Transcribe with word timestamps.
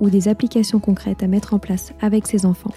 ou 0.00 0.10
des 0.10 0.28
applications 0.28 0.78
concrètes 0.78 1.22
à 1.22 1.26
mettre 1.26 1.54
en 1.54 1.58
place 1.58 1.92
avec 2.00 2.26
ses 2.26 2.46
enfants, 2.46 2.74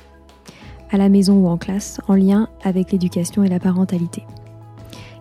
à 0.92 0.98
la 0.98 1.10
maison 1.10 1.36
ou 1.36 1.48
en 1.48 1.58
classe, 1.58 2.02
en 2.08 2.16
lien 2.16 2.50
avec 2.64 2.92
l'éducation 2.92 3.44
et 3.44 3.50
la 3.50 3.60
parentalité. 3.60 4.24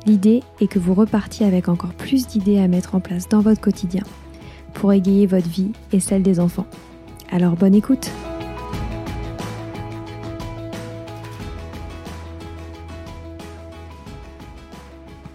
L'idée 0.06 0.42
est 0.60 0.68
que 0.68 0.78
vous 0.78 0.94
repartiez 0.94 1.44
avec 1.44 1.68
encore 1.68 1.92
plus 1.92 2.26
d'idées 2.26 2.58
à 2.58 2.68
mettre 2.68 2.94
en 2.94 3.00
place 3.00 3.28
dans 3.28 3.40
votre 3.40 3.60
quotidien 3.60 4.04
pour 4.74 4.92
égayer 4.92 5.26
votre 5.26 5.48
vie 5.48 5.72
et 5.92 6.00
celle 6.00 6.22
des 6.22 6.40
enfants. 6.40 6.66
Alors 7.30 7.56
bonne 7.56 7.74
écoute 7.74 8.10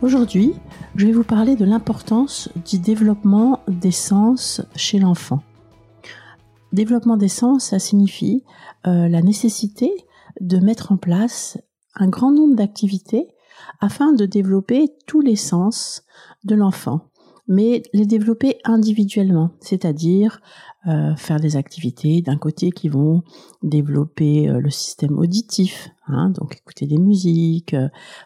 Aujourd'hui, 0.02 0.54
je 0.98 1.06
vais 1.06 1.14
vous 1.14 1.24
parler 1.24 1.56
de 1.56 1.64
l'importance 1.64 2.50
du 2.70 2.78
développement 2.78 3.62
des 3.70 3.92
sens 3.92 4.62
chez 4.76 5.00
l'enfant. 5.00 5.42
Développement 6.74 7.18
des 7.18 7.28
sens, 7.28 7.66
ça 7.66 7.78
signifie 7.78 8.44
euh, 8.88 9.08
la 9.08 9.22
nécessité 9.22 9.92
de 10.42 10.58
mettre 10.58 10.92
en 10.92 10.98
place 10.98 11.60
un 11.94 12.08
grand 12.08 12.32
nombre 12.32 12.56
d'activités 12.56 13.28
afin 13.80 14.12
de 14.12 14.26
développer 14.26 14.90
tous 15.06 15.22
les 15.22 15.36
sens 15.36 16.04
de 16.44 16.56
l'enfant, 16.56 17.12
mais 17.48 17.84
les 17.94 18.08
développer 18.08 18.58
individuellement, 18.64 19.52
c'est-à-dire 19.60 20.42
euh, 20.88 21.16
faire 21.16 21.40
des 21.40 21.58
activités 21.58 22.24
d'un 22.24 22.38
côté 22.38 22.72
qui 22.72 22.90
vont 22.90 23.22
développer 23.62 24.50
euh, 24.50 24.60
le 24.60 24.72
système 24.72 25.20
auditif, 25.20 25.90
hein, 26.08 26.32
donc 26.32 26.56
écouter 26.56 26.88
des 26.88 26.98
musiques, 26.98 27.76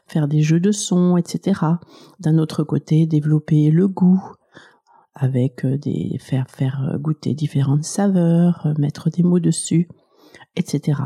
faire 0.08 0.30
des 0.30 0.42
jeux 0.42 0.62
de 0.62 0.72
sons, 0.72 1.18
etc. 1.18 1.60
D'un 2.22 2.38
autre 2.38 2.64
côté, 2.64 3.08
développer 3.08 3.72
le 3.72 3.90
goût, 3.90 4.24
avec 5.18 5.66
euh, 5.66 5.78
des 5.78 6.18
faire 6.20 6.50
faire 6.50 6.90
euh, 6.94 6.98
goûter 6.98 7.34
différentes 7.34 7.84
saveurs, 7.84 8.66
euh, 8.66 8.74
mettre 8.78 9.10
des 9.10 9.24
mots 9.24 9.40
dessus, 9.40 9.90
etc. 10.56 11.02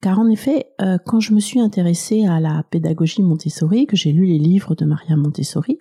Car 0.00 0.18
en 0.18 0.28
effet, 0.28 0.66
quand 1.06 1.20
je 1.20 1.32
me 1.32 1.38
suis 1.38 1.60
intéressée 1.60 2.26
à 2.26 2.40
la 2.40 2.64
pédagogie 2.64 3.22
Montessori, 3.22 3.86
que 3.86 3.94
j'ai 3.94 4.10
lu 4.10 4.26
les 4.26 4.38
livres 4.40 4.74
de 4.74 4.84
Maria 4.84 5.14
Montessori, 5.14 5.78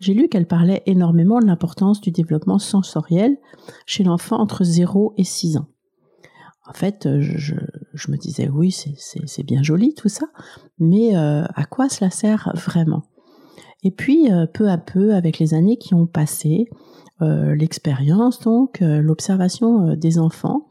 j'ai 0.00 0.12
lu 0.12 0.28
qu'elle 0.28 0.48
parlait 0.48 0.82
énormément 0.86 1.38
de 1.38 1.46
l'importance 1.46 2.00
du 2.00 2.10
développement 2.10 2.58
sensoriel 2.58 3.36
chez 3.86 4.02
l'enfant 4.02 4.40
entre 4.40 4.64
0 4.64 5.14
et 5.18 5.22
6 5.22 5.58
ans. 5.58 5.68
En 6.66 6.72
fait, 6.72 7.08
je, 7.20 7.54
je 7.92 8.10
me 8.10 8.16
disais 8.16 8.48
oui, 8.48 8.72
c'est 8.72 9.44
bien 9.44 9.62
joli 9.62 9.94
tout 9.94 10.08
ça, 10.08 10.26
mais 10.80 11.14
à 11.14 11.64
quoi 11.70 11.88
cela 11.88 12.10
sert 12.10 12.50
vraiment? 12.56 13.04
Et 13.84 13.90
puis, 13.90 14.32
euh, 14.32 14.46
peu 14.46 14.70
à 14.70 14.78
peu, 14.78 15.14
avec 15.14 15.38
les 15.38 15.52
années 15.52 15.76
qui 15.76 15.94
ont 15.94 16.06
passé, 16.06 16.66
euh, 17.22 17.54
l'expérience, 17.54 18.40
donc 18.40 18.80
euh, 18.80 19.00
l'observation 19.00 19.94
des 19.94 20.18
enfants, 20.18 20.68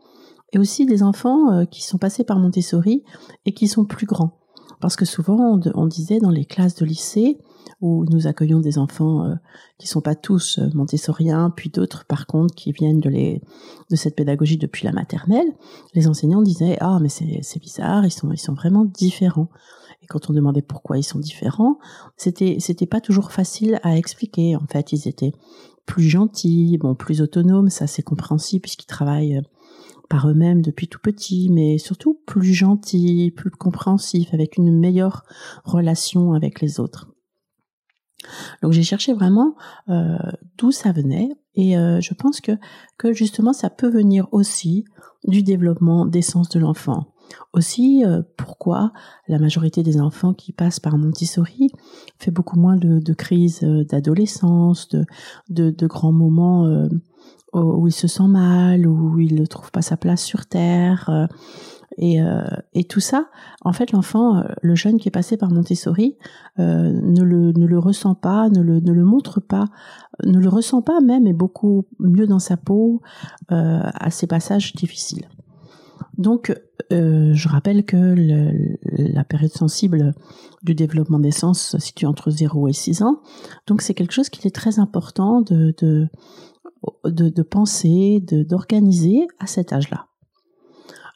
et 0.51 0.59
aussi 0.59 0.85
des 0.85 1.01
enfants 1.01 1.65
qui 1.65 1.83
sont 1.83 1.97
passés 1.97 2.23
par 2.23 2.37
Montessori 2.37 3.03
et 3.45 3.53
qui 3.53 3.67
sont 3.67 3.85
plus 3.85 4.05
grands. 4.05 4.37
Parce 4.81 4.95
que 4.95 5.05
souvent, 5.05 5.59
on, 5.73 5.87
disait 5.87 6.19
dans 6.19 6.29
les 6.29 6.45
classes 6.45 6.75
de 6.75 6.85
lycée, 6.85 7.39
où 7.81 8.05
nous 8.05 8.27
accueillons 8.27 8.59
des 8.59 8.77
enfants 8.77 9.33
qui 9.79 9.87
sont 9.87 10.01
pas 10.01 10.13
tous 10.13 10.59
montessoriens, 10.75 11.49
puis 11.49 11.71
d'autres 11.71 12.05
par 12.05 12.27
contre 12.27 12.53
qui 12.53 12.71
viennent 12.71 12.99
de, 12.99 13.39
cette 13.95 14.15
pédagogie 14.15 14.57
depuis 14.57 14.85
la 14.85 14.91
maternelle, 14.91 15.47
les 15.95 16.07
enseignants 16.07 16.43
disaient 16.43 16.77
ah 16.81 16.99
mais 17.01 17.09
c'est 17.09 17.59
bizarre, 17.59 18.05
ils 18.05 18.11
sont 18.11 18.53
vraiment 18.53 18.85
différents. 18.85 19.49
Quand 20.13 20.29
on 20.29 20.33
demandait 20.33 20.61
pourquoi 20.61 20.99
ils 20.99 21.03
sont 21.03 21.17
différents, 21.17 21.79
c'était 22.17 22.57
c'était 22.59 22.85
pas 22.85 23.01
toujours 23.01 23.31
facile 23.31 23.79
à 23.81 23.97
expliquer. 23.97 24.55
En 24.55 24.67
fait, 24.67 24.91
ils 24.91 25.07
étaient 25.07 25.31
plus 25.87 26.03
gentils, 26.03 26.77
bon, 26.77 26.93
plus 26.93 27.19
autonomes, 27.19 27.69
ça 27.69 27.87
c'est 27.87 28.03
compréhensible 28.03 28.61
puisqu'ils 28.61 28.85
travaillent 28.85 29.37
euh, 29.37 29.41
par 30.09 30.29
eux-mêmes 30.29 30.61
depuis 30.61 30.87
tout 30.87 30.99
petit, 31.01 31.49
mais 31.49 31.79
surtout 31.79 32.21
plus 32.27 32.53
gentils, 32.53 33.33
plus 33.35 33.49
compréhensifs, 33.49 34.31
avec 34.35 34.57
une 34.57 34.71
meilleure 34.71 35.23
relation 35.63 36.33
avec 36.33 36.61
les 36.61 36.79
autres. 36.79 37.09
Donc 38.61 38.71
j'ai 38.71 38.83
cherché 38.83 39.13
vraiment 39.13 39.55
euh, 39.89 40.15
d'où 40.59 40.71
ça 40.71 40.91
venait 40.91 41.31
et 41.55 41.75
euh, 41.75 41.99
je 42.01 42.13
pense 42.13 42.39
que 42.39 42.53
justement 43.13 43.51
ça 43.51 43.71
peut 43.71 43.89
venir 43.89 44.27
aussi 44.31 44.85
du 45.25 45.41
développement 45.41 46.05
des 46.05 46.21
sens 46.21 46.49
de 46.49 46.59
l'enfant. 46.59 47.12
Aussi, 47.53 48.03
euh, 48.03 48.21
pourquoi 48.37 48.91
la 49.27 49.37
majorité 49.37 49.83
des 49.83 50.01
enfants 50.01 50.33
qui 50.33 50.51
passent 50.51 50.79
par 50.79 50.97
Montessori 50.97 51.69
fait 52.17 52.31
beaucoup 52.31 52.59
moins 52.59 52.77
de, 52.77 53.13
crises 53.13 53.63
euh, 53.63 53.83
d'adolescence, 53.83 54.89
de, 55.49 55.87
grands 55.87 56.11
moments 56.11 56.65
euh, 56.65 56.87
où 57.53 57.87
il 57.87 57.93
se 57.93 58.07
sent 58.07 58.27
mal, 58.27 58.87
où 58.87 59.19
il 59.19 59.35
ne 59.35 59.45
trouve 59.45 59.71
pas 59.71 59.83
sa 59.83 59.97
place 59.97 60.23
sur 60.23 60.47
Terre. 60.47 61.29
Et, 61.99 62.17
tout 62.89 62.99
ça, 62.99 63.29
en 63.61 63.71
fait, 63.73 63.91
l'enfant, 63.91 64.43
le 64.63 64.73
jeune 64.73 64.97
qui 64.97 65.09
est 65.09 65.11
passé 65.11 65.37
par 65.37 65.51
Montessori, 65.51 66.17
ne, 66.57 67.21
le, 67.21 67.77
ressent 67.77 68.15
pas, 68.15 68.49
ne 68.49 68.63
le, 68.63 68.79
ne 68.79 68.91
le 68.91 69.03
montre 69.03 69.39
pas, 69.39 69.65
ne 70.23 70.39
le 70.39 70.49
ressent 70.49 70.81
pas 70.81 70.99
même, 71.01 71.27
et 71.27 71.33
beaucoup 71.33 71.85
mieux 71.99 72.25
dans 72.25 72.39
sa 72.39 72.57
peau 72.57 73.03
à 73.49 74.09
ces 74.09 74.25
passages 74.25 74.73
difficiles. 74.73 75.27
Donc, 76.17 76.53
euh, 76.91 77.33
je 77.33 77.49
rappelle 77.49 77.85
que 77.85 78.15
la 78.91 79.23
période 79.23 79.51
sensible 79.51 80.13
du 80.61 80.75
développement 80.75 81.19
des 81.19 81.31
sens 81.31 81.61
se 81.61 81.79
situe 81.79 82.05
entre 82.05 82.29
0 82.29 82.67
et 82.67 82.73
6 82.73 83.01
ans. 83.01 83.21
Donc, 83.67 83.81
c'est 83.81 83.93
quelque 83.93 84.13
chose 84.13 84.29
qui 84.29 84.47
est 84.47 84.51
très 84.51 84.79
important 84.79 85.41
de, 85.41 85.73
de, 85.79 86.09
de, 87.05 87.41
penser, 87.41 88.21
d'organiser 88.21 89.27
à 89.39 89.47
cet 89.47 89.73
âge-là. 89.73 90.07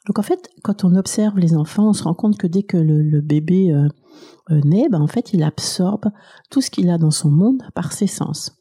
Donc, 0.06 0.18
en 0.18 0.22
fait, 0.22 0.48
quand 0.62 0.84
on 0.84 0.96
observe 0.96 1.38
les 1.38 1.54
enfants, 1.54 1.90
on 1.90 1.92
se 1.92 2.02
rend 2.02 2.14
compte 2.14 2.38
que 2.38 2.46
dès 2.46 2.62
que 2.62 2.78
le, 2.78 3.20
bébé 3.20 3.72
euh, 3.72 3.88
euh, 4.50 4.60
naît, 4.64 4.88
ben, 4.90 5.00
en 5.00 5.06
fait, 5.06 5.32
il 5.32 5.42
absorbe 5.42 6.06
tout 6.50 6.60
ce 6.60 6.70
qu'il 6.70 6.90
a 6.90 6.98
dans 6.98 7.10
son 7.10 7.30
monde 7.30 7.62
par 7.74 7.92
ses 7.92 8.06
sens. 8.06 8.57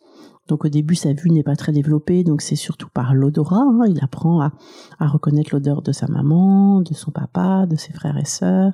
Donc 0.48 0.66
au 0.66 0.70
début, 0.70 0.96
sa 0.96 1.14
vue 1.14 1.30
n'est 1.30 1.44
pas 1.44 1.56
très 1.56 1.72
développée, 1.72 2.24
donc 2.24 2.42
c'est 2.42 2.56
surtout 2.56 2.90
par 2.90 3.14
l'odorat. 3.14 3.64
Hein. 3.64 3.82
Il 3.88 4.04
apprend 4.04 4.42
à, 4.42 4.52
reconnaître 5.00 5.50
l'odeur 5.54 5.82
de 5.82 5.92
sa 5.92 6.08
maman, 6.08 6.82
de 6.82 6.94
son 6.94 7.12
papa, 7.12 7.66
de 7.66 7.76
ses 7.76 7.94
frères 7.94 8.18
et 8.18 8.26
sœurs, 8.26 8.74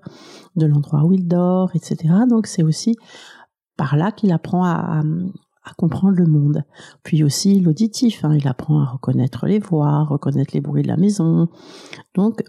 de 0.56 0.66
l'endroit 0.66 1.04
où 1.04 1.14
il 1.14 1.28
dort, 1.28 1.72
etc. 1.75 2.14
Donc 2.30 2.48
c'est 2.48 2.64
aussi 2.64 2.96
par 3.78 3.96
là 3.96 4.12
qu'il 4.12 4.31
apprend 4.31 4.66
à, 4.66 5.02
comprendre 5.78 6.18
le 6.18 6.25
monde. 6.25 6.64
Puis 7.04 7.24
aussi 7.24 7.60
l'auditif, 7.60 8.24
hein. 8.26 8.36
il 8.36 8.48
apprend 8.48 8.81
à 8.81 8.86
reconnaître 8.86 9.48
les 9.48 9.60
voix, 9.60 10.04
reconnaître 10.04 10.54
les 10.54 10.62
bruits 10.62 10.84
de 10.84 10.90
la 10.90 10.98
maison. 10.98 11.48
Donc 12.16 12.44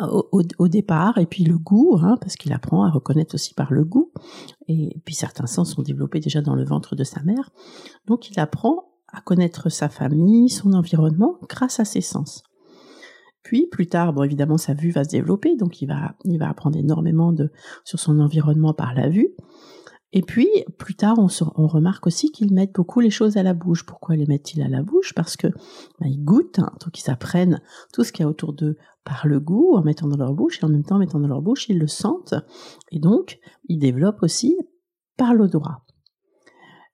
au, 0.00 0.68
départ, 0.68 1.18
et 1.18 1.26
puis 1.26 1.44
le 1.44 1.58
goût, 1.58 1.98
hein, 2.00 2.16
parce 2.20 2.36
qu'il 2.36 2.52
apprend 2.52 2.84
à 2.84 2.90
reconnaître 2.90 3.34
aussi 3.34 3.54
par 3.54 3.72
le 3.72 3.84
goût, 3.84 4.12
et 4.68 5.00
puis 5.04 5.14
certains 5.14 5.46
sens 5.46 5.74
sont 5.74 5.82
développés 5.82 6.20
déjà 6.20 6.42
dans 6.42 6.54
le 6.54 6.64
ventre 6.64 6.94
de 6.94 7.04
sa 7.04 7.22
mère, 7.22 7.50
donc 8.06 8.30
il 8.30 8.38
apprend 8.38 8.92
à 9.12 9.20
connaître 9.20 9.68
sa 9.68 9.88
famille, 9.88 10.48
son 10.48 10.72
environnement, 10.72 11.38
grâce 11.48 11.80
à 11.80 11.84
ses 11.84 12.00
sens. 12.00 12.42
Puis 13.42 13.66
plus 13.70 13.86
tard, 13.86 14.12
bon 14.12 14.22
évidemment 14.22 14.58
sa 14.58 14.74
vue 14.74 14.90
va 14.90 15.04
se 15.04 15.10
développer, 15.10 15.56
donc 15.56 15.82
il 15.82 15.86
va, 15.86 16.14
il 16.24 16.38
va 16.38 16.48
apprendre 16.48 16.78
énormément 16.78 17.32
de, 17.32 17.50
sur 17.84 17.98
son 17.98 18.18
environnement 18.20 18.72
par 18.74 18.94
la 18.94 19.08
vue, 19.08 19.34
et 20.16 20.22
puis, 20.22 20.48
plus 20.78 20.94
tard, 20.94 21.16
on, 21.18 21.66
remarque 21.66 22.06
aussi 22.06 22.30
qu'ils 22.30 22.54
mettent 22.54 22.72
beaucoup 22.72 23.00
les 23.00 23.10
choses 23.10 23.36
à 23.36 23.42
la 23.42 23.52
bouche. 23.52 23.84
Pourquoi 23.84 24.14
les 24.14 24.26
mettent-ils 24.26 24.62
à 24.62 24.68
la 24.68 24.80
bouche? 24.80 25.12
Parce 25.12 25.36
que 25.36 25.48
bah, 25.48 26.06
ils 26.06 26.22
goûtent, 26.22 26.60
hein, 26.60 26.70
donc 26.84 27.00
ils 27.00 27.10
apprennent 27.10 27.60
tout 27.92 28.04
ce 28.04 28.12
qu'il 28.12 28.22
y 28.22 28.26
a 28.26 28.28
autour 28.28 28.52
d'eux 28.52 28.76
par 29.04 29.26
le 29.26 29.40
goût, 29.40 29.74
en 29.74 29.82
mettant 29.82 30.06
dans 30.06 30.16
leur 30.16 30.32
bouche, 30.32 30.60
et 30.62 30.64
en 30.64 30.68
même 30.68 30.84
temps, 30.84 30.94
en 30.94 30.98
mettant 31.00 31.18
dans 31.18 31.26
leur 31.26 31.42
bouche, 31.42 31.68
ils 31.68 31.80
le 31.80 31.88
sentent. 31.88 32.36
Et 32.92 33.00
donc, 33.00 33.40
ils 33.68 33.80
développent 33.80 34.22
aussi 34.22 34.56
par 35.16 35.34
l'odorat. 35.34 35.84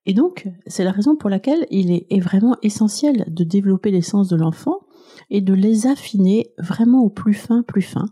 Et 0.07 0.15
donc, 0.15 0.49
c'est 0.67 0.85
la 0.85 0.91
raison 0.91 1.15
pour 1.15 1.29
laquelle 1.29 1.67
il 1.71 1.93
est, 1.93 2.07
est 2.09 2.21
vraiment 2.21 2.57
essentiel 2.63 3.27
de 3.29 3.45
développer 3.45 3.91
les 3.91 4.01
sens 4.01 4.29
de 4.29 4.37
l'enfant 4.37 4.81
et 5.29 5.41
de 5.41 5.55
les 5.55 5.87
affiner 5.87 6.53
vraiment 6.59 7.03
au 7.03 7.11
plus 7.11 7.35
fin, 7.35 7.63
plus 7.63 7.83
fin, 7.83 8.07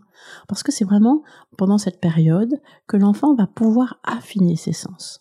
parce 0.47 0.63
que 0.63 0.71
c'est 0.71 0.85
vraiment 0.85 1.23
pendant 1.57 1.77
cette 1.77 1.99
période 1.99 2.61
que 2.87 2.97
l'enfant 2.97 3.35
va 3.35 3.47
pouvoir 3.47 3.99
affiner 4.03 4.55
ses 4.55 4.73
sens. 4.73 5.19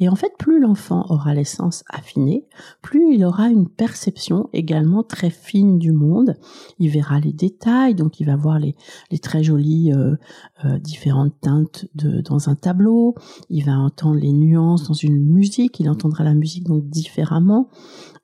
Et 0.00 0.08
en 0.08 0.16
fait, 0.16 0.32
plus 0.38 0.60
l'enfant 0.60 1.04
aura 1.10 1.34
les 1.34 1.44
sens 1.44 1.84
affinés, 1.88 2.46
plus 2.80 3.14
il 3.14 3.24
aura 3.24 3.48
une 3.48 3.68
perception 3.68 4.48
également 4.54 5.02
très 5.02 5.28
fine 5.28 5.78
du 5.78 5.92
monde. 5.92 6.36
Il 6.78 6.88
verra 6.88 7.20
les 7.20 7.34
détails, 7.34 7.94
donc 7.94 8.18
il 8.18 8.24
va 8.24 8.36
voir 8.36 8.58
les, 8.58 8.74
très 9.20 9.44
jolies 9.44 9.92
euh, 9.92 10.16
euh, 10.64 10.78
différentes 10.78 11.38
teintes 11.42 11.86
dans 11.94 12.48
un 12.48 12.54
tableau. 12.54 13.14
Il 13.50 13.64
va 13.64 13.72
entendre 13.72 14.18
les 14.18 14.32
nuances 14.32 14.88
dans 14.88 14.94
une 14.94 15.20
musique. 15.20 15.78
Il 15.80 15.90
entendra 15.90 16.24
la 16.24 16.34
musique 16.34 16.64
donc 16.64 16.88
différemment. 16.88 17.68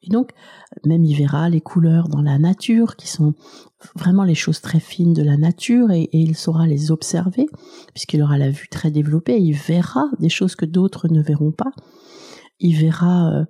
Et 0.02 0.11
donc, 0.11 0.31
même 0.84 1.05
il 1.05 1.17
verra 1.17 1.49
les 1.49 1.61
couleurs 1.61 2.08
dans 2.08 2.23
la 2.23 2.38
nature, 2.38 2.96
qui 2.96 3.08
sont 3.08 3.34
vraiment 3.96 4.25
les 4.25 4.34
choses 4.34 4.61
très 4.61 4.81
fines 4.81 5.12
de 5.12 5.23
la 5.23 5.37
nature, 5.37 5.90
et, 5.90 6.08
il 6.12 6.37
saura 6.37 6.67
les 6.67 6.90
observer, 6.90 7.46
puisqu'il 7.93 8.23
aura 8.23 8.38
la 8.38 8.50
vue 8.50 8.69
très 8.69 8.90
développée, 8.90 9.38
il 9.38 9.55
verra 9.55 10.06
des 10.19 10.28
choses 10.28 10.55
que 10.55 10.64
d'autres 10.64 11.08
ne 11.08 11.20
verront 11.20 11.52
pas. 11.52 11.66
Il 12.61 12.77
verra 12.77 13.31
euh, 13.31 13.45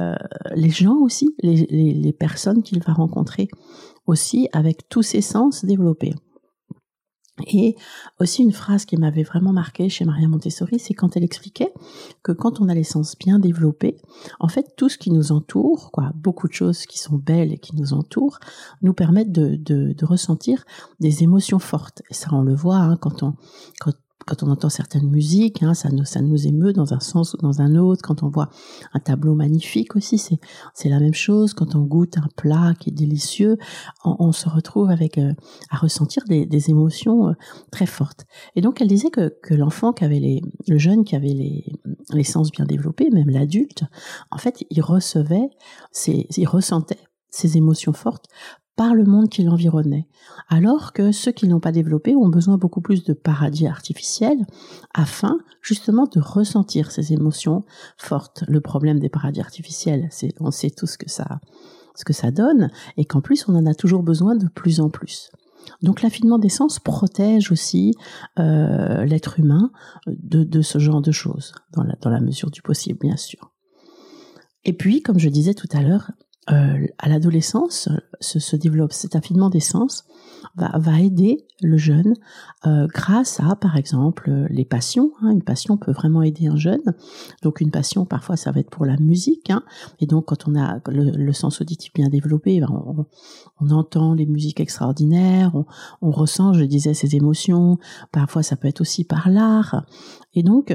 euh, 0.00 0.14
les 0.54 0.70
gens 0.70 0.96
aussi, 0.96 1.34
les, 1.42 2.12
personnes 2.12 2.62
qu'il 2.62 2.82
va 2.82 2.92
rencontrer 2.92 3.48
aussi, 4.06 4.48
avec 4.52 4.88
tous 4.88 5.02
ses 5.02 5.20
sens 5.20 5.64
développés. 5.64 6.14
Et 7.46 7.74
aussi 8.18 8.42
une 8.42 8.52
phrase 8.52 8.84
qui 8.84 8.98
m'avait 8.98 9.22
vraiment 9.22 9.52
marqué 9.52 9.88
chez 9.88 10.04
Maria 10.04 10.28
Montessori, 10.28 10.78
c'est 10.78 10.92
quand 10.92 11.16
elle 11.16 11.24
expliquait 11.24 11.72
que 12.22 12.32
quand 12.32 12.60
on 12.60 12.68
a 12.68 12.74
les 12.74 12.84
sens 12.84 13.16
bien 13.18 13.38
développés, 13.38 13.96
en 14.40 14.48
fait 14.48 14.74
tout 14.76 14.90
ce 14.90 14.98
qui 14.98 15.10
nous 15.10 15.32
entoure, 15.32 15.90
quoi, 15.90 16.12
beaucoup 16.14 16.48
de 16.48 16.52
choses 16.52 16.84
qui 16.84 16.98
sont 16.98 17.16
belles 17.16 17.52
et 17.52 17.58
qui 17.58 17.74
nous 17.76 17.94
entourent, 17.94 18.38
nous 18.82 18.92
permettent 18.92 19.32
de, 19.32 20.04
ressentir 20.04 20.64
des 20.98 21.22
émotions 21.22 21.58
fortes. 21.58 22.02
Et 22.10 22.14
ça 22.14 22.28
on 22.32 22.42
le 22.42 22.54
voit 22.54 22.76
hein, 22.76 22.96
quand 22.96 23.22
on 23.22 23.34
quand 24.26 24.42
on 24.42 24.50
entend 24.50 24.68
certaines 24.68 25.08
musiques, 25.08 25.62
hein, 25.62 25.74
ça, 25.74 25.88
nous, 25.90 26.04
ça 26.04 26.20
nous 26.20 26.46
émeut 26.46 26.72
dans 26.72 26.92
un 26.92 27.00
sens 27.00 27.34
ou 27.34 27.36
dans 27.38 27.60
un 27.60 27.74
autre. 27.74 28.02
Quand 28.02 28.22
on 28.22 28.28
voit 28.28 28.50
un 28.92 29.00
tableau 29.00 29.34
magnifique 29.34 29.96
aussi, 29.96 30.18
c'est, 30.18 30.88
la 30.88 31.00
même 31.00 31.14
chose. 31.14 31.54
Quand 31.54 31.74
on 31.74 31.82
goûte 31.82 32.18
un 32.18 32.28
plat 32.36 32.74
qui 32.78 32.90
est 32.90 32.92
délicieux, 32.92 33.56
on, 34.04 34.32
se 34.32 34.48
retrouve 34.48 34.90
avec 34.90 35.18
euh, 35.18 35.32
à 35.70 35.76
ressentir 35.76 36.24
des, 36.28 36.70
émotions 36.70 37.28
euh, 37.28 37.32
très 37.70 37.86
fortes. 37.86 38.26
Et 38.54 38.60
donc 38.60 38.80
elle 38.80 38.88
disait 38.88 39.10
que, 39.10 39.32
l'enfant 39.50 39.92
qui 39.92 40.04
avait 40.04 40.20
les, 40.20 40.42
le 40.68 40.78
jeune 40.78 41.04
qui 41.04 41.16
avait 41.16 41.28
les, 42.12 42.24
sens 42.24 42.50
bien 42.50 42.66
développés, 42.66 43.10
même 43.10 43.30
l'adulte, 43.30 43.84
en 44.30 44.38
fait, 44.38 44.64
il 44.70 44.80
recevait, 44.82 45.48
il 46.06 46.46
ressentait 46.46 46.98
ces 47.30 47.56
émotions 47.56 47.92
fortes 47.92 48.26
par 48.80 48.94
le 48.94 49.04
monde 49.04 49.28
qui 49.28 49.42
l'environnait, 49.42 50.08
alors 50.48 50.94
que 50.94 51.12
ceux 51.12 51.32
qui 51.32 51.46
n'ont 51.46 51.60
pas 51.60 51.70
développé 51.70 52.16
ont 52.16 52.30
besoin 52.30 52.56
beaucoup 52.56 52.80
plus 52.80 53.04
de 53.04 53.12
paradis 53.12 53.66
artificiels 53.66 54.46
afin 54.94 55.36
justement 55.60 56.06
de 56.06 56.18
ressentir 56.18 56.90
ces 56.90 57.12
émotions 57.12 57.66
fortes. 57.98 58.42
Le 58.48 58.62
problème 58.62 58.98
des 58.98 59.10
paradis 59.10 59.42
artificiels, 59.42 60.08
c'est 60.10 60.32
on 60.40 60.50
sait 60.50 60.70
tous 60.70 60.86
ce 60.86 60.96
que 60.96 61.10
ça 61.10 61.40
ce 61.94 62.06
que 62.06 62.14
ça 62.14 62.30
donne 62.30 62.70
et 62.96 63.04
qu'en 63.04 63.20
plus 63.20 63.46
on 63.50 63.54
en 63.54 63.66
a 63.66 63.74
toujours 63.74 64.02
besoin 64.02 64.34
de 64.34 64.48
plus 64.48 64.80
en 64.80 64.88
plus. 64.88 65.30
Donc 65.82 66.00
l'affinement 66.00 66.38
des 66.38 66.48
sens 66.48 66.78
protège 66.78 67.52
aussi 67.52 67.92
euh, 68.38 69.04
l'être 69.04 69.38
humain 69.38 69.72
de, 70.06 70.42
de, 70.42 70.62
ce 70.62 70.78
genre 70.78 71.02
de 71.02 71.12
choses, 71.12 71.52
dans 71.74 71.84
la 72.08 72.20
mesure 72.20 72.50
du 72.50 72.62
possible 72.62 73.00
bien 73.00 73.18
sûr. 73.18 73.52
Et 74.64 74.72
puis, 74.72 75.02
comme 75.02 75.18
je 75.18 75.28
disais 75.28 75.54
tout 75.54 75.68
à 75.72 75.82
l'heure, 75.82 76.12
euh, 76.48 76.86
à 76.98 77.08
l'adolescence 77.10 77.90
se, 78.20 78.56
développe 78.56 78.94
cet 78.94 79.14
affinement 79.14 79.50
des 79.50 79.60
sens 79.60 80.06
va, 80.56 80.70
va 80.78 80.98
aider 80.98 81.46
le 81.60 81.76
jeune 81.76 82.14
euh, 82.66 82.86
grâce 82.88 83.40
à 83.40 83.56
par 83.56 83.76
exemple 83.76 84.30
les 84.48 84.64
passions 84.64 85.12
hein. 85.20 85.30
une 85.30 85.42
passion 85.42 85.76
peut 85.76 85.92
vraiment 85.92 86.22
aider 86.22 86.46
un 86.46 86.56
jeune 86.56 86.94
donc 87.42 87.60
une 87.60 87.70
passion 87.70 88.06
parfois 88.06 88.36
ça 88.36 88.52
va 88.52 88.60
être 88.60 88.70
pour 88.70 88.86
la 88.86 88.96
musique 88.96 89.50
hein. 89.50 89.62
et 90.00 90.06
donc 90.06 90.28
quand 90.28 90.48
on 90.48 90.58
a 90.58 90.80
le, 90.88 91.32
sens 91.34 91.60
auditif 91.60 91.92
bien 91.92 92.08
développé 92.08 92.58
ben, 92.58 92.68
on, 92.70 93.04
on, 93.60 93.70
entend 93.70 94.14
les 94.14 94.26
musiques 94.26 94.60
extraordinaires 94.60 95.54
on, 95.54 95.66
on, 96.00 96.10
ressent 96.10 96.54
je 96.54 96.64
disais 96.64 96.94
ces 96.94 97.16
émotions 97.16 97.78
parfois 98.12 98.42
ça 98.42 98.56
peut 98.56 98.68
être 98.68 98.80
aussi 98.80 99.04
par 99.04 99.28
l'art 99.28 99.84
et 100.32 100.42
donc 100.42 100.74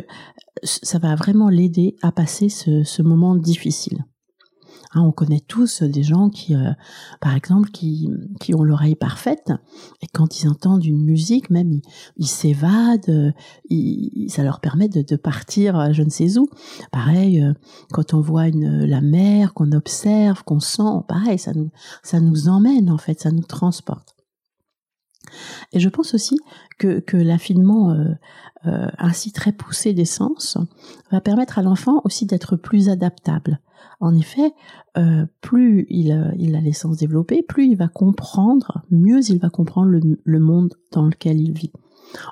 ça 0.63 0.99
va 0.99 1.15
vraiment 1.15 1.49
l'aider 1.49 1.95
à 2.03 2.11
passer 2.11 2.49
ce, 2.49 2.83
ce 2.83 3.01
moment 3.01 3.35
difficile 3.35 4.05
Hein, 4.95 5.01
on 5.01 5.11
connaît 5.11 5.41
tous 5.41 5.83
des 5.83 6.03
gens 6.03 6.29
qui, 6.29 6.55
euh, 6.55 6.71
par 7.19 7.35
exemple, 7.35 7.69
qui, 7.69 8.09
qui 8.39 8.55
ont 8.55 8.63
l'oreille 8.63 8.95
parfaite 8.95 9.51
et 10.01 10.07
quand 10.07 10.41
ils 10.41 10.47
entendent 10.47 10.85
une 10.85 11.03
musique, 11.03 11.49
même 11.49 11.81
ils 12.17 12.27
s'évadent, 12.27 13.33
ça 14.29 14.43
leur 14.43 14.59
permet 14.61 14.87
de, 14.87 15.01
de, 15.01 15.15
partir 15.15 15.93
je 15.93 16.01
ne 16.01 16.09
sais 16.09 16.37
où. 16.37 16.47
Pareil, 16.91 17.41
euh, 17.41 17.53
quand 17.91 18.13
on 18.13 18.21
voit 18.21 18.47
une, 18.47 18.85
la 18.85 19.01
mer, 19.01 19.53
qu'on 19.53 19.71
observe, 19.73 20.43
qu'on 20.43 20.59
sent, 20.59 21.03
pareil, 21.07 21.37
ça 21.37 21.53
nous, 21.53 21.69
ça 22.03 22.19
nous 22.19 22.47
emmène 22.47 22.89
en 22.89 22.97
fait, 22.97 23.19
ça 23.19 23.31
nous 23.31 23.43
transporte. 23.43 24.14
Et 25.73 25.79
je 25.79 25.89
pense 25.89 26.13
aussi 26.13 26.37
que, 26.77 27.03
l'affinement 27.13 27.91
euh, 27.91 28.13
euh, 28.65 28.87
ainsi 28.97 29.31
très 29.31 29.51
poussé 29.51 29.93
des 29.93 30.05
sens 30.05 30.57
va 31.11 31.21
permettre 31.21 31.59
à 31.59 31.61
l'enfant 31.61 32.01
aussi 32.03 32.25
d'être 32.25 32.55
plus 32.55 32.89
adaptable. 32.89 33.59
En 33.99 34.15
effet, 34.15 34.53
euh, 34.97 35.25
plus 35.41 35.85
il, 35.89 36.33
il, 36.37 36.55
a 36.55 36.61
les 36.61 36.73
sens 36.73 36.97
développés, 36.97 37.43
plus 37.43 37.67
il 37.67 37.77
va 37.77 37.87
comprendre, 37.87 38.81
mieux 38.91 39.21
il 39.29 39.39
va 39.39 39.49
comprendre 39.49 39.89
le, 39.89 40.01
le 40.21 40.39
monde 40.39 40.73
dans 40.91 41.05
lequel 41.05 41.39
il 41.39 41.53
vit. 41.53 41.71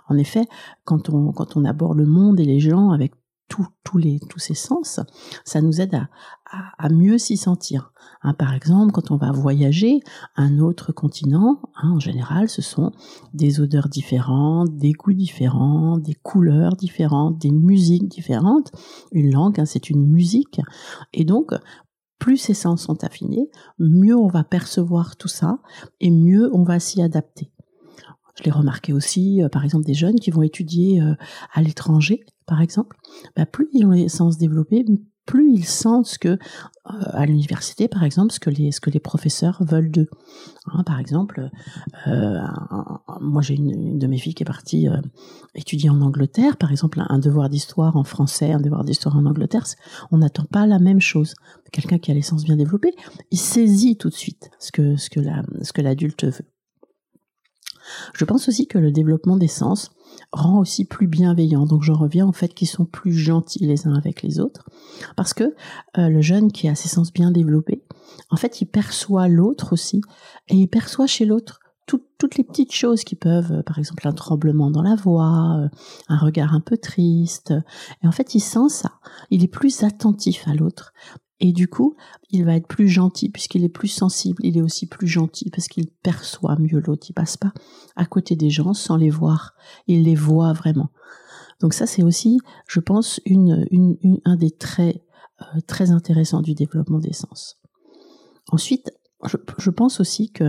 En 0.07 0.17
effet, 0.17 0.45
quand 0.86 1.10
on, 1.10 1.31
quand 1.31 1.57
on 1.57 1.65
aborde 1.65 1.98
le 1.98 2.05
monde 2.05 2.39
et 2.39 2.45
les 2.45 2.60
gens 2.60 2.91
avec 2.91 3.13
tous 3.83 3.98
les, 3.98 4.19
tous 4.29 4.39
ces 4.39 4.53
sens, 4.53 5.00
ça 5.45 5.62
nous 5.62 5.81
aide 5.81 5.95
à, 5.95 6.10
à, 6.77 6.89
mieux 6.89 7.17
s'y 7.17 7.38
sentir. 7.38 7.93
Hein, 8.22 8.33
par 8.33 8.53
exemple, 8.53 8.91
quand 8.91 9.12
on 9.12 9.17
va 9.17 9.31
voyager 9.31 10.00
à 10.36 10.43
un 10.43 10.60
autre 10.60 10.91
continent, 10.91 11.60
hein, 11.75 11.91
en 11.91 12.00
général, 12.00 12.50
ce 12.50 12.62
sont 12.62 12.91
des 13.33 13.60
odeurs 13.60 13.89
différentes, 13.89 14.75
des 14.75 14.93
goûts 14.93 15.13
différents, 15.13 15.98
des 15.98 16.15
couleurs 16.15 16.75
différentes, 16.75 17.38
des 17.39 17.51
musiques 17.51 18.07
différentes. 18.07 18.72
Une 19.12 19.31
langue, 19.31 19.60
hein, 19.60 19.65
c'est 19.65 19.89
une 19.89 20.05
musique. 20.07 20.62
Et 21.13 21.25
donc, 21.25 21.53
plus 22.19 22.38
ces 22.38 22.53
sens 22.53 22.83
sont 22.83 23.03
affinés, 23.03 23.50
mieux 23.79 24.15
on 24.15 24.27
va 24.27 24.43
percevoir 24.43 25.17
tout 25.17 25.27
ça 25.27 25.60
et 26.00 26.10
mieux 26.10 26.50
on 26.53 26.63
va 26.63 26.79
s'y 26.79 27.01
adapter. 27.01 27.51
Je 28.36 28.43
l'ai 28.43 28.51
remarqué 28.51 28.93
aussi, 28.93 29.43
euh, 29.43 29.50
par 29.50 29.63
exemple, 29.63 29.86
des 29.86 29.93
jeunes 29.93 30.19
qui 30.19 30.31
vont 30.31 30.41
étudier 30.41 31.01
euh, 31.01 31.13
à 31.53 31.62
l'étranger, 31.62 32.25
par 32.46 32.62
exemple. 32.62 32.98
Bah, 33.36 33.46
plus 33.46 33.70
ils 33.74 33.86
ont 33.86 33.92
les 33.92 34.10
sens 34.10 34.38
développés, 34.38 34.86
plus 35.26 35.54
ils 35.54 35.66
sentent 35.66 36.08
ce 36.08 36.20
que 36.20 36.28
euh, 36.30 36.38
à 36.86 37.26
l'université 37.26 37.88
par 37.88 38.04
exemple 38.04 38.34
ce 38.34 38.40
que 38.40 38.50
les 38.50 38.72
ce 38.72 38.82
que 38.82 38.90
les 38.90 39.00
professeurs 39.00 39.64
veulent 39.64 39.90
d'eux. 39.90 40.10
Hein, 40.66 40.84
par 40.84 41.00
exemple 41.00 41.50
euh, 42.08 42.42
moi 43.22 43.42
j'ai 43.42 43.56
une, 43.56 43.98
de 43.98 44.08
mes 44.08 44.18
filles 44.18 44.34
qui 44.34 44.44
est 44.44 44.46
partie 44.46 44.90
euh, 44.90 44.98
étudier 45.56 45.90
en 45.90 46.02
Angleterre. 46.02 46.58
Par 46.58 46.72
exemple 46.72 47.02
un, 47.08 47.20
devoir 47.20 47.50
d'histoire 47.50 47.96
en 47.96 48.04
français 48.04 48.52
un 48.52 48.60
devoir 48.60 48.84
d'histoire 48.84 49.16
en 49.16 49.26
Angleterre 49.26 49.66
on 50.12 50.18
n'attend 50.18 50.46
pas 50.46 50.66
la 50.66 50.80
même 50.80 51.02
chose. 51.02 51.36
Quelqu'un 51.72 52.00
qui 52.00 52.12
a 52.12 52.14
les 52.14 52.22
sens 52.22 52.44
bien 52.44 52.58
développés 52.58 52.94
il 53.32 53.40
saisit 53.40 53.96
tout 53.96 54.10
de 54.10 54.16
suite 54.16 54.52
ce 54.60 54.72
que 54.72 54.98
ce 54.98 55.10
que 55.10 55.22
la 55.22 55.44
ce 55.62 55.72
que 55.72 55.82
l'adulte 55.82 56.26
veut 56.26 56.52
je 58.13 58.25
pense 58.25 58.48
aussi 58.48 58.68
que 58.68 58.78
le 58.78 58.92
développement 58.92 59.38
des 59.38 59.48
sens 59.48 59.92
rend 60.32 60.60
aussi 60.60 60.86
plus 60.86 61.08
bienveillant. 61.08 61.66
Donc 61.66 61.84
j'en 61.84 61.96
reviens 61.96 62.28
au 62.28 62.32
fait 62.32 62.54
qu'ils 62.54 62.68
sont 62.68 62.86
plus 62.86 63.13
gentils 63.13 63.66
les 63.66 63.88
uns 63.88 63.94
avec 63.94 64.22
les 64.22 64.40
autres. 64.40 64.70
Parce 65.16 65.34
que 65.34 65.56
euh, 65.98 66.10
le 66.10 66.22
jeune 66.22 66.52
qui 66.52 66.68
a 66.68 66.75
ses 66.75 66.90
sens 66.90 67.12
bien 67.12 67.32
développés, 67.32 67.84
en 68.30 68.36
fait, 68.36 68.62
il 68.62 68.66
perçoit 68.66 69.28
l'autre 69.28 69.74
aussi, 69.74 70.02
et 70.50 70.56
il 70.56 70.68
perçoit 70.68 71.08
chez 71.08 71.25
l'autre 71.25 71.60
toutes 72.18 72.38
les 72.38 72.46
petites 72.46 72.72
choses 72.72 73.04
qui 73.04 73.16
peuvent, 73.16 73.52
euh, 73.52 73.63
par 73.63 73.78
exemple 73.78 74.08
un 74.08 74.13
tremblement 74.13 74.72
dans 74.72 74.82
la 74.82 74.96
voix, 74.96 75.58
euh, 75.60 75.68
un 76.08 76.18
regard 76.18 76.54
un 76.54 76.62
peu 76.62 76.78
triste. 76.78 77.54
Et 78.02 78.08
en 78.08 78.12
fait, 78.13 78.34
il 78.36 78.40
sent 78.40 78.70
ça. 78.70 78.94
Il 79.30 79.44
est 79.44 79.50
plus 79.50 79.84
attentif 79.84 80.48
à 80.48 80.54
l'autre. 80.54 80.94
Et 81.46 81.52
du 81.52 81.68
coup, 81.68 81.98
il 82.30 82.46
va 82.46 82.56
être 82.56 82.70
plus 82.70 82.88
gentil 82.88 83.30
puisqu'il 83.30 83.66
est 83.66 83.70
plus 83.70 83.90
sensible. 83.90 84.42
Il 84.46 84.58
est 84.58 84.62
aussi 84.62 84.88
plus 84.88 85.08
gentil 85.08 85.50
parce 85.50 85.68
qu'il 85.68 85.92
perçoit 85.92 86.56
mieux 86.58 86.80
l'autre. 86.80 87.08
Il 87.10 87.14
passe 87.14 87.36
pas 87.36 87.52
à 87.98 88.06
côté 88.06 88.38
des 88.38 88.50
gens 88.50 88.74
sans 88.74 88.96
les 88.96 89.10
voir. 89.10 89.54
Il 89.88 90.04
les 90.04 90.16
voit 90.16 90.54
vraiment. 90.54 90.90
Donc 91.60 91.74
ça, 91.74 91.86
c'est 91.86 92.02
aussi, 92.02 92.40
je 92.70 92.80
pense, 92.80 93.20
un 93.28 94.36
des 94.38 94.52
traits 94.52 95.04
euh, 95.42 95.60
très 95.68 95.92
intéressants 95.92 96.42
du 96.42 96.54
développement 96.54 97.00
des 97.00 97.12
sens. 97.12 97.60
Ensuite, 98.50 98.94
je 99.58 99.70
pense 99.70 100.00
aussi 100.00 100.32
que 100.32 100.46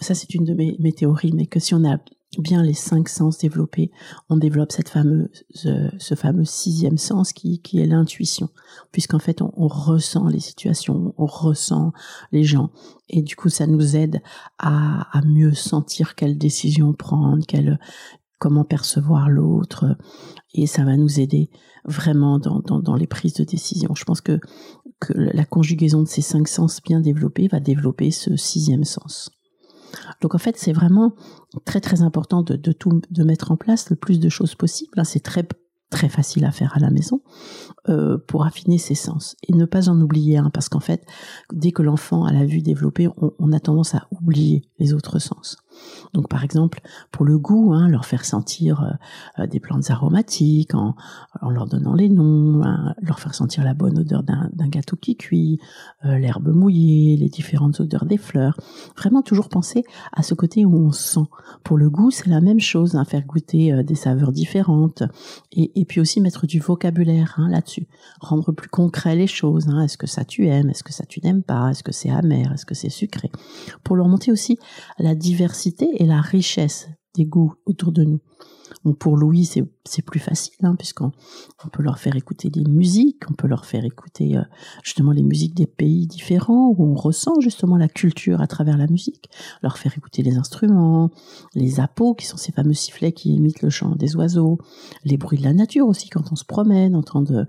ça 0.00 0.14
c'est 0.14 0.32
une 0.32 0.44
de 0.44 0.54
mes, 0.54 0.92
théories, 0.92 1.32
mais 1.32 1.46
que 1.46 1.58
si 1.58 1.74
on 1.74 1.84
a 1.84 1.98
bien 2.40 2.62
les 2.62 2.74
cinq 2.74 3.08
sens 3.08 3.38
développés, 3.38 3.90
on 4.28 4.36
développe 4.36 4.72
cette 4.72 4.88
fameuse, 4.88 5.44
ce 5.50 6.14
fameux 6.14 6.44
sixième 6.44 6.98
sens 6.98 7.32
qui, 7.32 7.60
est 7.74 7.86
l'intuition, 7.86 8.48
puisqu'en 8.92 9.18
fait 9.18 9.42
on, 9.42 9.68
ressent 9.68 10.28
les 10.28 10.40
situations, 10.40 11.14
on 11.18 11.26
ressent 11.26 11.92
les 12.32 12.44
gens, 12.44 12.70
et 13.08 13.22
du 13.22 13.36
coup 13.36 13.48
ça 13.48 13.66
nous 13.66 13.96
aide 13.96 14.20
à, 14.58 15.20
mieux 15.24 15.54
sentir 15.54 16.14
quelle 16.14 16.38
décision 16.38 16.92
prendre, 16.92 17.44
quelle, 17.46 17.78
comment 18.38 18.64
percevoir 18.64 19.28
l'autre, 19.28 19.96
et 20.54 20.66
ça 20.66 20.84
va 20.84 20.96
nous 20.96 21.20
aider 21.20 21.50
vraiment 21.84 22.38
dans, 22.38 22.96
les 22.96 23.06
prises 23.06 23.34
de 23.34 23.44
décision. 23.44 23.94
Je 23.94 24.04
pense 24.04 24.20
que 24.20 24.40
la 25.10 25.44
conjugaison 25.44 26.02
de 26.02 26.08
ces 26.08 26.22
cinq 26.22 26.48
sens 26.48 26.80
bien 26.82 27.00
développés 27.00 27.48
va 27.48 27.60
développer 27.60 28.10
ce 28.10 28.36
sixième 28.36 28.84
sens. 28.84 29.35
Donc 30.20 30.34
en 30.34 30.38
fait, 30.38 30.56
c'est 30.56 30.72
vraiment 30.72 31.14
très 31.64 31.80
très 31.80 32.02
important 32.02 32.42
de, 32.42 32.72
tout 32.72 33.00
de 33.10 33.24
mettre 33.24 33.52
en 33.52 33.56
place 33.56 33.90
le 33.90 33.96
plus 33.96 34.20
de 34.20 34.28
choses 34.28 34.54
possible. 34.54 35.00
C'est 35.04 35.20
très 35.20 35.46
très 35.90 36.08
facile 36.08 36.44
à 36.44 36.50
faire 36.50 36.76
à 36.76 36.80
la 36.80 36.90
maison 36.90 37.20
euh, 37.88 38.18
pour 38.18 38.44
affiner 38.44 38.76
ses 38.78 38.96
sens 38.96 39.36
et 39.46 39.52
ne 39.52 39.64
pas 39.64 39.88
en 39.88 40.00
oublier 40.00 40.36
un 40.36 40.50
parce 40.50 40.68
qu'en 40.68 40.80
fait 40.80 41.06
dès 41.52 41.70
que 41.70 41.82
l'enfant 41.82 42.24
a 42.24 42.32
la 42.32 42.44
vue 42.44 42.60
développée 42.60 43.08
on, 43.16 43.52
a 43.52 43.60
tendance 43.60 43.94
à 43.94 44.08
oublier 44.10 44.62
les 44.80 44.94
autres 44.94 45.20
sens 45.20 45.58
donc 46.14 46.28
par 46.28 46.44
exemple 46.44 46.80
pour 47.10 47.24
le 47.24 47.38
goût 47.38 47.72
hein, 47.72 47.88
leur 47.88 48.04
faire 48.04 48.24
sentir 48.24 48.82
euh, 48.82 49.42
euh, 49.42 49.46
des 49.46 49.60
plantes 49.60 49.90
aromatiques 49.90 50.74
en, 50.74 50.94
leur 51.48 51.66
donnant 51.66 51.94
les 51.94 52.08
noms 52.08 52.62
hein, 52.64 52.94
leur 53.00 53.20
faire 53.20 53.34
sentir 53.34 53.64
la 53.64 53.74
bonne 53.74 53.98
odeur 53.98 54.22
d'un 54.22 54.68
gâteau 54.68 54.96
qui 54.96 55.16
cuit 55.16 55.58
euh, 56.04 56.18
l'herbe 56.18 56.48
mouillée 56.48 57.16
les 57.16 57.28
différentes 57.28 57.80
odeurs 57.80 58.06
des 58.06 58.18
fleurs. 58.18 58.58
Vraiment 58.96 59.22
toujours 59.22 59.48
penser 59.48 59.84
à 60.12 60.22
ce 60.22 60.34
côté 60.34 60.64
où 60.64 60.74
on 60.76 60.92
sent. 60.92 61.26
Pour 61.64 61.76
le 61.76 61.90
goût 61.90 62.10
c'est 62.10 62.28
la 62.28 62.40
même 62.40 62.60
chose 62.60 62.96
hein, 62.96 63.04
faire 63.04 63.24
goûter 63.24 63.82
des 63.84 63.94
saveurs 63.94 64.32
différentes 64.32 65.02
et, 65.52 65.80
et 65.80 65.84
puis 65.84 66.00
aussi 66.00 66.20
mettre 66.20 66.46
du 66.46 66.60
vocabulaire 66.60 67.38
là-dessus, 67.48 67.86
rendre 68.20 68.52
plus 68.52 68.68
concret 68.68 69.16
les 69.16 69.26
choses. 69.26 69.68
Est-ce 69.82 69.98
que 69.98 70.06
ça 70.06 70.24
tu 70.24 70.46
aimes? 70.46 70.70
Est-ce 70.70 70.84
que 70.84 70.92
ça 70.92 71.04
tu 71.04 71.20
n'aimes 71.22 71.42
pas? 71.42 71.70
Est-ce 71.70 71.82
que 71.82 71.92
c'est 71.92 72.10
amer? 72.10 72.52
Est-ce 72.52 72.66
que 72.66 72.74
c'est 72.74 72.90
sucré? 72.90 73.30
Pour 73.84 73.96
leur 73.96 74.08
montrer 74.08 74.32
aussi 74.32 74.58
la 74.98 75.14
diversité 75.14 75.65
et 75.66 76.06
la 76.06 76.20
richesse 76.20 76.88
des 77.14 77.24
goûts 77.24 77.54
autour 77.66 77.92
de 77.92 78.04
nous 78.04 78.20
pour 78.94 79.16
Louis, 79.16 79.48
c'est 79.84 80.02
plus 80.02 80.20
facile, 80.20 80.54
hein, 80.62 80.74
puisqu'on 80.76 81.12
on 81.64 81.68
peut 81.68 81.82
leur 81.82 81.98
faire 81.98 82.16
écouter 82.16 82.50
des 82.50 82.64
musiques, 82.64 83.22
on 83.30 83.34
peut 83.34 83.48
leur 83.48 83.64
faire 83.64 83.84
écouter 83.84 84.36
euh, 84.36 84.42
justement 84.82 85.12
les 85.12 85.22
musiques 85.22 85.54
des 85.54 85.66
pays 85.66 86.06
différents, 86.06 86.68
où 86.68 86.84
on 86.84 86.94
ressent 86.94 87.40
justement 87.40 87.76
la 87.76 87.88
culture 87.88 88.40
à 88.40 88.46
travers 88.46 88.76
la 88.76 88.86
musique, 88.86 89.30
leur 89.62 89.78
faire 89.78 89.96
écouter 89.96 90.22
les 90.22 90.36
instruments, 90.36 91.10
les 91.54 91.80
apos, 91.80 92.14
qui 92.14 92.26
sont 92.26 92.36
ces 92.36 92.52
fameux 92.52 92.74
sifflets 92.74 93.12
qui 93.12 93.34
imitent 93.34 93.62
le 93.62 93.70
chant 93.70 93.94
des 93.96 94.16
oiseaux, 94.16 94.58
les 95.04 95.16
bruits 95.16 95.38
de 95.38 95.44
la 95.44 95.52
nature 95.52 95.86
aussi, 95.86 96.08
quand 96.08 96.32
on 96.32 96.36
se 96.36 96.44
promène, 96.44 96.94
entendre 96.94 97.46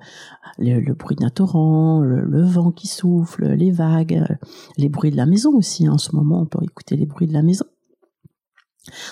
le, 0.58 0.80
le 0.80 0.94
bruit 0.94 1.16
d'un 1.16 1.30
torrent, 1.30 2.02
le, 2.02 2.44
vent 2.44 2.72
qui 2.72 2.88
souffle, 2.88 3.48
les 3.48 3.72
vagues, 3.72 4.26
euh, 4.30 4.36
les 4.78 4.90
bruits 4.90 5.12
de 5.12 5.18
la 5.18 5.26
maison 5.26 5.54
aussi. 5.56 5.86
Hein. 5.86 5.94
En 5.94 5.98
ce 5.98 6.16
moment, 6.16 6.42
on 6.42 6.46
peut 6.46 6.64
écouter 6.64 6.96
les 6.96 7.06
bruits 7.06 7.28
de 7.28 7.34
la 7.34 7.44
maison. 7.44 7.66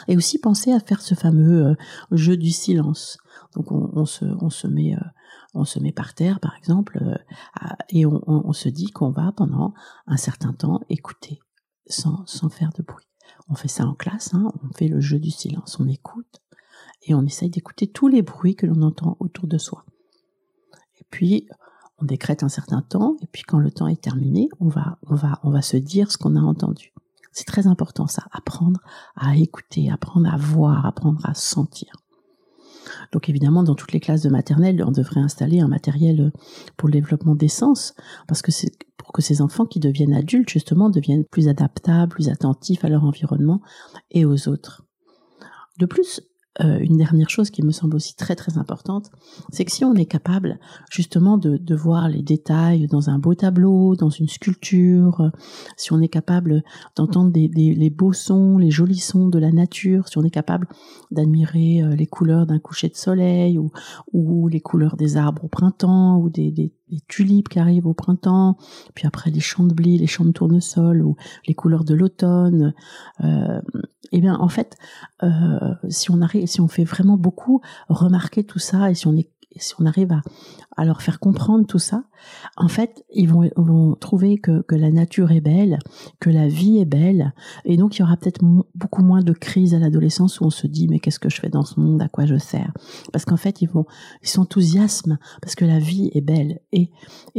Et 0.07 0.17
aussi 0.17 0.39
penser 0.39 0.71
à 0.71 0.79
faire 0.79 1.01
ce 1.01 1.15
fameux 1.15 1.67
euh, 1.67 1.75
jeu 2.11 2.37
du 2.37 2.51
silence. 2.51 3.17
Donc 3.55 3.71
on, 3.71 4.05
se, 4.05 4.67
met, 4.67 4.95
euh, 4.95 4.99
on 5.53 5.65
se 5.65 5.79
met 5.79 5.91
par 5.91 6.13
terre, 6.13 6.39
par 6.39 6.55
exemple, 6.57 6.99
euh, 7.01 7.67
et 7.89 8.05
on, 8.05 8.53
se 8.53 8.69
dit 8.69 8.91
qu'on 8.91 9.11
va 9.11 9.31
pendant 9.31 9.73
un 10.07 10.17
certain 10.17 10.53
temps 10.53 10.81
écouter 10.89 11.39
sans, 11.87 12.25
sans 12.25 12.49
faire 12.49 12.71
de 12.77 12.83
bruit. 12.83 13.07
On 13.47 13.55
fait 13.55 13.67
ça 13.67 13.85
en 13.85 13.93
classe, 13.93 14.33
hein, 14.33 14.51
on 14.63 14.73
fait 14.73 14.87
le 14.87 14.99
jeu 14.99 15.19
du 15.19 15.31
silence, 15.31 15.79
on 15.79 15.87
écoute 15.87 16.41
et 17.03 17.13
on 17.13 17.23
essaye 17.23 17.49
d'écouter 17.49 17.87
tous 17.87 18.07
les 18.07 18.21
bruits 18.21 18.55
que 18.55 18.65
l'on 18.65 18.81
entend 18.81 19.15
autour 19.19 19.47
de 19.47 19.57
soi. 19.57 19.85
Et 20.99 21.05
puis 21.09 21.47
on 21.97 22.05
décrète 22.05 22.43
un 22.43 22.49
certain 22.49 22.81
temps, 22.81 23.15
et 23.21 23.27
puis 23.27 23.43
quand 23.43 23.59
le 23.59 23.71
temps 23.71 23.87
est 23.87 24.01
terminé, 24.01 24.49
on 24.59 24.67
va, 24.67 24.99
on 25.03 25.15
va, 25.15 25.39
on 25.43 25.49
va 25.49 25.61
se 25.61 25.77
dire 25.77 26.11
ce 26.11 26.17
qu'on 26.17 26.35
a 26.35 26.41
entendu. 26.41 26.93
C'est 27.35 27.45
très 27.45 27.67
important 27.67 28.07
ça, 28.07 28.23
apprendre 28.31 28.79
à 29.17 29.35
écouter, 29.35 29.91
apprendre 29.91 30.33
à 30.33 30.37
voir, 30.37 30.85
apprendre 30.85 31.19
à 31.25 31.33
sentir. 31.33 31.91
Donc 33.11 33.27
évidemment, 33.27 33.61
dans 33.61 33.75
toutes 33.75 33.91
les 33.91 33.99
classes 33.99 34.21
de 34.21 34.29
maternelle, 34.29 34.81
on 34.87 34.91
devrait 34.91 35.19
installer 35.19 35.59
un 35.59 35.67
matériel 35.67 36.31
pour 36.77 36.87
le 36.87 36.93
développement 36.93 37.35
des 37.35 37.49
sens, 37.49 37.93
parce 38.29 38.41
que 38.41 38.53
c'est 38.53 38.71
pour 38.95 39.11
que 39.11 39.21
ces 39.21 39.41
enfants 39.41 39.65
qui 39.65 39.81
deviennent 39.81 40.13
adultes, 40.13 40.49
justement, 40.49 40.89
deviennent 40.89 41.25
plus 41.25 41.49
adaptables, 41.49 42.13
plus 42.13 42.29
attentifs 42.29 42.85
à 42.85 42.89
leur 42.89 43.03
environnement 43.03 43.61
et 44.11 44.23
aux 44.23 44.47
autres. 44.47 44.85
De 45.77 45.85
plus, 45.85 46.21
euh, 46.63 46.79
une 46.79 46.97
dernière 46.97 47.29
chose 47.29 47.49
qui 47.49 47.63
me 47.63 47.71
semble 47.71 47.97
aussi 47.97 48.15
très 48.15 48.35
très 48.35 48.57
importante, 48.57 49.11
c'est 49.51 49.65
que 49.65 49.71
si 49.71 49.83
on 49.83 49.93
est 49.95 50.05
capable 50.05 50.59
justement 50.89 51.37
de, 51.37 51.75
voir 51.75 52.07
les 52.07 52.21
détails 52.21 52.87
dans 52.87 53.09
un 53.09 53.19
beau 53.19 53.35
tableau, 53.35 53.95
dans 53.97 54.09
une 54.09 54.29
sculpture, 54.29 55.29
si 55.75 55.91
on 55.91 55.99
est 56.01 56.07
capable 56.07 56.63
d'entendre 56.95 57.31
des, 57.31 57.49
les 57.49 57.89
beaux 57.89 58.13
sons, 58.13 58.57
les 58.57 58.71
jolis 58.71 58.99
sons 58.99 59.27
de 59.27 59.37
la 59.37 59.51
nature, 59.51 60.07
si 60.07 60.17
on 60.17 60.23
est 60.23 60.29
capable 60.29 60.69
d'admirer 61.11 61.81
euh, 61.83 61.95
les 61.95 62.07
couleurs 62.07 62.45
d'un 62.45 62.59
coucher 62.59 62.87
de 62.87 62.95
soleil 62.95 63.59
ou, 64.13 64.47
les 64.47 64.61
couleurs 64.61 64.95
des 64.95 65.17
arbres 65.17 65.43
au 65.43 65.47
printemps 65.47 66.17
ou 66.17 66.29
des, 66.29 66.71
des, 66.89 66.99
tulipes 67.07 67.49
qui 67.49 67.59
arrivent 67.59 67.87
au 67.87 67.93
printemps, 67.93 68.57
puis 68.93 69.07
après 69.07 69.31
les 69.31 69.39
champs 69.39 69.63
de 69.63 69.73
blé, 69.73 69.97
les 69.97 70.07
champs 70.07 70.25
de 70.25 70.31
tournesol 70.31 71.01
ou 71.01 71.15
les 71.47 71.53
couleurs 71.53 71.83
de 71.83 71.93
l'automne, 71.93 72.73
euh, 73.23 73.61
eh 74.11 74.21
bien 74.21 74.35
en 74.35 74.49
fait, 74.49 74.77
euh, 75.23 75.73
si 75.89 76.11
on 76.11 76.21
arrive, 76.21 76.47
si 76.47 76.61
on 76.61 76.67
fait 76.67 76.83
vraiment 76.83 77.17
beaucoup 77.17 77.61
remarquer 77.89 78.43
tout 78.43 78.59
ça 78.59 78.91
et 78.91 78.95
si 78.95 79.07
on 79.07 79.15
est 79.15 79.29
si 79.57 79.73
on 79.79 79.85
arrive 79.85 80.11
à, 80.11 80.21
à 80.75 80.83
leur 80.83 81.01
faire 81.01 81.19
comprendre 81.19 81.65
tout 81.65 81.79
ça, 81.79 82.03
en 82.57 82.67
fait, 82.67 83.03
ils 83.13 83.29
vont, 83.29 83.95
trouver 83.99 84.37
que, 84.37 84.63
la 84.71 84.91
nature 84.91 85.31
est 85.31 85.41
belle, 85.41 85.79
que 86.19 86.29
la 86.29 86.47
vie 86.47 86.79
est 86.79 86.85
belle, 86.85 87.33
et 87.63 87.77
donc 87.77 87.95
il 87.95 88.01
y 88.01 88.03
aura 88.03 88.17
peut-être 88.17 88.41
beaucoup 88.75 89.03
moins 89.03 89.21
de 89.21 89.33
crises 89.33 89.73
à 89.73 89.79
l'adolescence 89.79 90.39
où 90.39 90.45
on 90.45 90.49
se 90.49 90.67
dit 90.67 90.87
mais 90.87 90.99
qu'est-ce 90.99 91.19
que 91.19 91.29
je 91.29 91.39
fais 91.39 91.49
dans 91.49 91.63
ce 91.63 91.79
monde, 91.79 92.01
à 92.01 92.09
quoi 92.09 92.25
je 92.25 92.37
sers? 92.37 92.71
Parce 93.13 93.25
qu'en 93.25 93.37
fait, 93.37 93.61
ils 93.61 93.69
vont, 93.69 93.85
ils 94.21 94.29
s'enthousiasment 94.29 95.17
parce 95.41 95.55
que 95.55 95.65
la 95.65 95.79
vie 95.79 96.11
est 96.13 96.21
belle, 96.21 96.59
et 96.71 96.89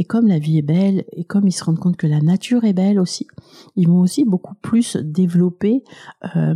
comme 0.05 0.27
la 0.27 0.39
vie 0.39 0.59
est 0.59 0.63
belle, 0.63 1.05
et 1.13 1.25
comme 1.25 1.47
ils 1.47 1.53
se 1.53 1.65
rendent 1.65 1.79
compte 1.79 1.97
que 1.97 2.07
la 2.07 2.21
nature 2.21 2.65
est 2.65 2.73
belle 2.73 2.99
aussi, 2.99 3.27
ils 3.77 3.89
vont 3.89 4.01
aussi 4.01 4.25
beaucoup 4.25 4.55
plus 4.55 4.97
développer 4.97 5.85
euh, 6.37 6.55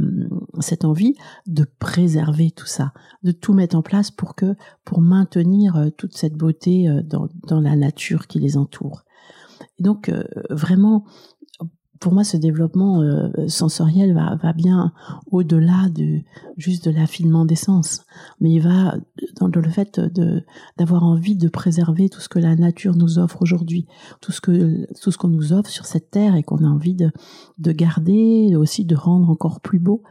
cette 0.61 0.85
envie 0.85 1.15
de 1.47 1.67
préserver 1.79 2.51
tout 2.51 2.67
ça, 2.67 2.93
de 3.23 3.33
tout 3.33 3.53
mettre 3.53 3.77
en 3.77 3.83
place 3.83 4.11
pour 4.11 4.35
que 4.35 4.55
pour 4.85 5.01
maintenir 5.01 5.77
euh, 5.77 5.91
toute 5.91 6.17
cette 6.17 6.35
beauté 6.35 6.89
euh, 6.89 7.03
dans 7.03 7.61
la 7.61 7.77
nature 7.77 8.20
qui 8.27 8.39
les 8.39 8.57
entoure. 8.57 9.05
Et 9.79 9.83
donc 9.83 10.09
euh, 10.09 10.25
vraiment, 10.51 11.05
pour 12.01 12.15
moi, 12.15 12.25
ce 12.25 12.39
développement 12.39 13.03
euh, 13.03 13.29
sensoriel 13.47 14.15
va, 14.15 14.53
bien 14.55 14.93
au-delà 15.31 15.91
de 15.91 16.21
juste 16.57 16.89
de 16.89 16.91
l'affinement 16.91 17.45
des 17.45 17.57
sens, 17.57 18.03
mais 18.41 18.51
il 18.51 18.61
va 18.61 18.97
dans 19.39 19.49
le 19.49 19.71
fait 19.71 20.01
d'avoir 20.79 21.05
envie 21.05 21.37
de 21.37 21.49
préserver 21.49 22.09
tout 22.09 22.21
ce 22.21 22.29
que 22.31 22.39
la 22.39 22.57
nature 22.57 22.97
nous 22.97 23.19
offre 23.19 23.43
aujourd'hui, 23.43 23.87
tout 24.23 24.33
ce 24.33 24.41
que 24.41 24.87
tout 25.01 25.11
qu'on 25.19 25.29
nous 25.29 25.53
offre 25.53 25.69
sur 25.69 25.85
cette 25.85 26.11
terre 26.11 26.37
et 26.37 26.43
qu'on 26.43 26.65
a 26.65 26.69
envie 26.69 26.95
de 26.95 27.13
de 27.59 27.73
garder, 27.73 28.57
aussi 28.57 28.87
de 28.87 28.97
rendre 28.97 29.29
encore 29.29 29.61
plus 29.61 29.79
beau. 29.79 30.03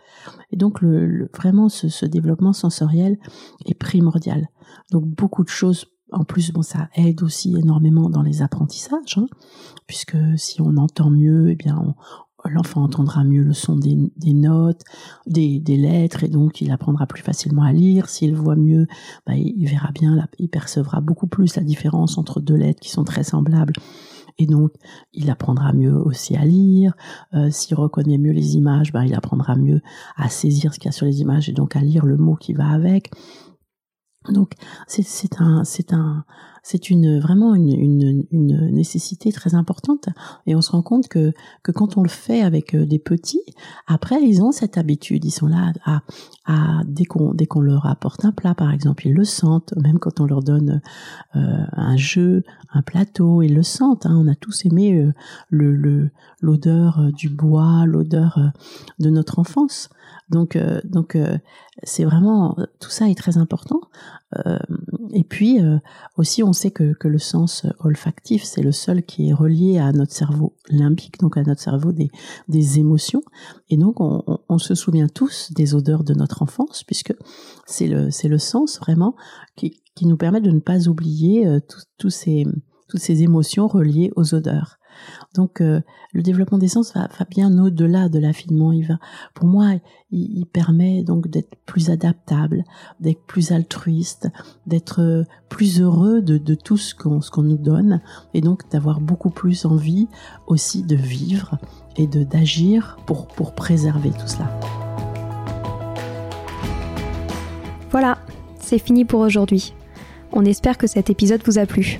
Et 0.52 0.58
donc 0.58 0.84
vraiment 0.84 1.70
ce 1.70 2.06
développement 2.06 2.54
sensoriel 2.54 3.18
est 3.66 3.74
primordial. 3.74 4.50
Donc 4.92 5.06
beaucoup 5.06 5.44
de 5.44 5.50
choses 5.50 5.86
en 6.12 6.24
plus, 6.24 6.52
bon, 6.52 6.62
ça 6.62 6.90
aide 6.96 7.24
aussi 7.24 7.56
énormément 7.56 8.10
dans 8.10 8.22
les 8.22 8.42
apprentissages, 8.42 9.18
hein, 9.18 9.28
puisque 9.88 10.18
si 10.38 10.62
on 10.62 10.78
entend 10.78 11.10
mieux, 11.10 11.50
eh 11.52 11.56
bien, 11.56 11.96
l'enfant 12.46 12.84
entendra 12.84 13.24
mieux 13.24 13.44
le 13.44 13.54
son 13.54 13.76
des, 13.76 13.96
notes, 14.34 14.82
des, 15.28 15.60
lettres, 15.68 16.24
et 16.24 16.30
donc 16.30 16.62
il 16.62 16.72
apprendra 16.72 17.06
plus 17.06 17.22
facilement 17.22 17.64
à 17.64 17.74
lire. 17.74 18.10
S'il 18.10 18.36
voit 18.36 18.56
mieux, 18.56 18.88
bah, 19.26 19.36
il, 19.36 19.68
verra 19.68 19.92
bien, 19.92 20.18
il 20.38 20.50
percevra 20.50 21.02
beaucoup 21.02 21.28
plus 21.28 21.56
la 21.56 21.64
différence 21.64 22.18
entre 22.18 22.40
deux 22.40 22.56
lettres 22.56 22.80
qui 22.80 22.90
sont 22.90 23.04
très 23.04 23.24
semblables 23.24 23.74
et 24.40 24.48
donc 24.48 24.72
il 25.14 25.30
apprendra 25.30 25.74
mieux 25.74 25.96
aussi 25.96 26.36
à 26.36 26.46
lire. 26.46 26.94
Euh, 27.34 27.52
S'il 27.52 27.76
reconnaît 27.76 28.18
mieux 28.18 28.32
les 28.32 28.56
images, 28.56 28.92
ben, 28.92 29.04
il 29.04 29.14
apprendra 29.14 29.56
mieux 29.56 29.82
à 30.16 30.30
saisir 30.30 30.74
ce 30.74 30.80
qu'il 30.80 30.88
y 30.88 30.90
a 30.90 30.94
sur 30.94 31.06
les 31.06 31.22
images 31.22 31.50
et 31.50 31.54
donc 31.54 31.76
à 31.76 31.82
lire 31.82 32.06
le 32.06 32.18
mot 32.18 32.36
qui 32.36 32.54
va 32.54 32.70
avec. 32.70 33.12
Donc 34.28 34.54
c'est 34.88 35.40
un 35.40 35.64
c'est 35.64 35.94
un 35.94 36.26
c'est 36.64 36.90
une 36.90 37.20
vraiment 37.20 37.56
une, 37.56 38.26
une, 38.32 38.70
nécessité 38.72 39.32
très 39.32 39.56
importante 39.56 40.10
et 40.46 40.56
on 40.56 40.62
se 40.62 40.72
rend 40.72 40.82
compte 40.82 41.08
que 41.08 41.34
que 41.64 41.72
quand 41.72 41.98
on 41.98 42.04
le 42.04 42.10
fait 42.10 42.42
avec 42.42 42.76
euh, 42.76 42.86
des 42.86 43.00
petits, 43.00 43.42
après 43.88 44.22
ils 44.22 44.42
ont 44.42 44.52
cette 44.52 44.78
habitude, 44.78 45.26
ils 45.26 45.32
sont 45.32 45.48
là 45.48 45.72
à, 45.86 46.02
à 46.46 46.82
dès 46.86 47.06
qu'on 47.06 47.34
dès 47.34 47.46
qu'on 47.46 47.62
leur 47.62 47.86
apporte 47.86 48.26
un 48.26 48.32
plat 48.32 48.56
par 48.56 48.72
exemple, 48.72 49.08
ils 49.08 49.14
le 49.14 49.26
sentent, 49.26 49.74
même 49.78 50.00
quand 50.00 50.20
on 50.20 50.26
leur 50.26 50.44
donne 50.44 50.82
euh, 51.36 51.66
un 51.72 51.98
jeu, 51.98 52.44
un 52.74 52.82
plateau, 52.82 53.42
ils 53.42 53.54
le 53.54 53.64
sentent. 53.64 54.06
Hein. 54.06 54.18
On 54.18 54.28
a 54.28 54.36
tous 54.36 54.66
aimé 54.66 54.94
euh, 54.94 55.14
le 55.50 56.10
l'odeur 56.42 57.12
du 57.14 57.30
bois, 57.30 57.86
l'odeur 57.86 58.40
de 59.00 59.10
notre 59.10 59.40
enfance. 59.40 59.90
Donc, 60.30 60.58
donc 60.84 61.18
c'est 61.84 62.06
vraiment 62.06 62.56
tout 62.80 62.90
ça 62.90 63.10
est 63.10 63.18
très 63.18 63.38
important. 63.38 63.82
Et 65.12 65.24
puis 65.24 65.60
aussi, 66.18 66.44
on 66.44 66.49
sait 66.54 66.72
que, 66.72 66.94
que 66.94 67.08
le 67.08 67.20
sens 67.20 67.66
olfactif, 67.80 68.44
c'est 68.44 68.62
le 68.62 68.72
seul 68.72 69.04
qui 69.04 69.30
est 69.30 69.34
relié 69.34 69.80
à 69.80 69.92
notre 69.92 70.14
cerveau 70.14 70.56
limbique, 70.70 71.20
donc 71.20 71.38
à 71.38 71.44
notre 71.44 71.62
cerveau 71.62 71.92
des, 71.92 72.10
des 72.48 72.80
émotions. 72.80 73.22
Et 73.70 73.78
donc, 73.78 74.00
on, 74.00 74.24
on, 74.48 74.58
se 74.58 74.76
souvient 74.76 75.08
tous 75.08 75.52
des 75.54 75.76
odeurs 75.76 76.04
de 76.04 76.14
notre 76.14 76.42
enfance, 76.42 76.84
puisque 76.84 77.14
c'est 77.66 77.88
le 77.88 78.10
le 78.30 78.38
sens 78.38 78.80
vraiment 78.80 79.16
qui, 79.56 79.82
qui 79.96 80.06
nous 80.06 80.18
permet 80.18 80.42
de 80.42 80.52
ne 80.52 80.60
pas 80.60 80.88
oublier 80.88 81.48
tous 81.98 82.10
ces 82.10 82.46
toutes 82.88 83.00
ces 83.00 83.24
émotions 83.24 83.68
reliées 83.68 84.12
aux 84.16 84.34
odeurs. 84.34 84.79
Donc 85.36 85.62
euh, 85.62 85.82
le 86.14 86.22
développement 86.22 86.58
des 86.58 86.68
sens 86.68 86.94
va, 86.94 87.08
bien 87.30 87.58
au-delà 87.58 88.10
de 88.10 88.20
l'affinement. 88.20 88.72
Il 88.72 89.00
pour 89.34 89.48
moi, 89.48 89.74
il, 90.12 90.46
permet 90.46 91.04
donc 91.04 91.28
d'être 91.28 91.56
plus 91.66 91.90
adaptable, 91.90 92.64
d'être 93.00 93.22
plus 93.26 93.52
altruiste, 93.52 94.30
d'être 94.66 95.02
euh, 95.02 95.24
plus 95.50 95.82
heureux 95.82 96.22
de, 96.22 96.56
tout 96.56 96.78
ce 96.78 96.96
qu'on 96.96 97.22
ce 97.22 97.32
qu'on 97.32 97.44
nous 97.44 97.58
donne, 97.58 98.02
et 98.34 98.42
donc 98.42 98.70
d'avoir 98.70 99.02
beaucoup 99.02 99.30
plus 99.30 99.66
envie 99.66 100.08
aussi 100.48 100.84
de 100.84 100.96
vivre 100.96 101.58
et 101.96 102.08
de 102.08 102.24
d'agir 102.24 102.98
pour 103.06 103.28
pour 103.28 103.54
préserver 103.54 104.12
tout 104.12 104.28
cela. 104.28 104.50
Voilà, 107.92 108.20
c'est 108.60 108.80
fini 108.80 109.06
pour 109.06 109.22
aujourd'hui. 109.22 109.74
On 110.32 110.46
espère 110.46 110.78
que 110.78 110.88
cet 110.88 111.10
épisode 111.10 111.42
vous 111.44 111.58
a 111.58 111.66
plu. 111.66 112.00